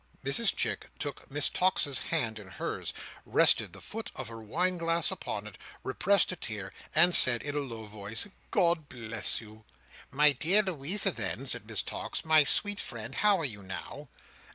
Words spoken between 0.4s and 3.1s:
Chick took Miss Tox's hand in hers,